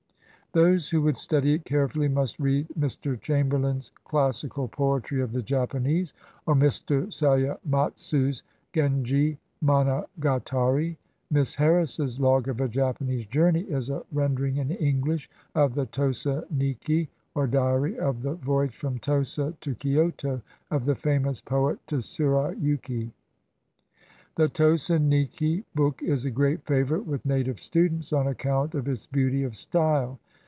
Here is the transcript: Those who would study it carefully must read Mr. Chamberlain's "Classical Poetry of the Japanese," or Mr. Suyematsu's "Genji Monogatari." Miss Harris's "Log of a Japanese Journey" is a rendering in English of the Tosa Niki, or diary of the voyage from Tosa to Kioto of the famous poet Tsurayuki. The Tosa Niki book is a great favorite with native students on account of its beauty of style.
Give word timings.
Those 0.53 0.89
who 0.89 1.01
would 1.03 1.17
study 1.17 1.53
it 1.53 1.63
carefully 1.63 2.09
must 2.09 2.37
read 2.37 2.67
Mr. 2.77 3.17
Chamberlain's 3.21 3.93
"Classical 4.03 4.67
Poetry 4.67 5.21
of 5.21 5.31
the 5.31 5.41
Japanese," 5.41 6.13
or 6.45 6.55
Mr. 6.55 7.07
Suyematsu's 7.07 8.43
"Genji 8.73 9.37
Monogatari." 9.63 10.97
Miss 11.29 11.55
Harris's 11.55 12.19
"Log 12.19 12.49
of 12.49 12.59
a 12.59 12.67
Japanese 12.67 13.25
Journey" 13.27 13.61
is 13.61 13.89
a 13.89 14.03
rendering 14.11 14.57
in 14.57 14.71
English 14.71 15.29
of 15.55 15.73
the 15.73 15.85
Tosa 15.85 16.43
Niki, 16.53 17.07
or 17.33 17.47
diary 17.47 17.97
of 17.97 18.21
the 18.21 18.33
voyage 18.33 18.75
from 18.75 18.99
Tosa 18.99 19.53
to 19.61 19.73
Kioto 19.75 20.41
of 20.69 20.83
the 20.83 20.95
famous 20.95 21.39
poet 21.39 21.79
Tsurayuki. 21.87 23.13
The 24.35 24.49
Tosa 24.49 24.99
Niki 24.99 25.63
book 25.75 26.03
is 26.03 26.25
a 26.25 26.29
great 26.29 26.65
favorite 26.65 27.05
with 27.07 27.25
native 27.25 27.61
students 27.61 28.11
on 28.11 28.27
account 28.27 28.75
of 28.75 28.89
its 28.89 29.07
beauty 29.07 29.43
of 29.45 29.55
style. 29.55 30.19